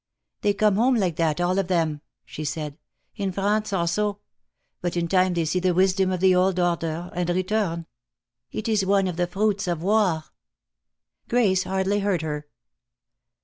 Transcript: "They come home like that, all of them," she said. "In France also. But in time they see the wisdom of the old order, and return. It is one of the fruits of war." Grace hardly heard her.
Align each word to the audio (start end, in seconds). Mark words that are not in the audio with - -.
"They 0.41 0.55
come 0.55 0.77
home 0.77 0.95
like 0.95 1.17
that, 1.17 1.39
all 1.39 1.59
of 1.59 1.67
them," 1.67 2.01
she 2.25 2.43
said. 2.43 2.79
"In 3.17 3.31
France 3.31 3.71
also. 3.71 4.21
But 4.81 4.97
in 4.97 5.07
time 5.07 5.35
they 5.35 5.45
see 5.45 5.59
the 5.59 5.75
wisdom 5.75 6.11
of 6.11 6.21
the 6.21 6.33
old 6.33 6.59
order, 6.59 7.11
and 7.13 7.29
return. 7.29 7.85
It 8.51 8.67
is 8.67 8.83
one 8.83 9.05
of 9.07 9.17
the 9.17 9.27
fruits 9.27 9.67
of 9.67 9.83
war." 9.83 10.23
Grace 11.27 11.65
hardly 11.65 11.99
heard 11.99 12.23
her. 12.23 12.47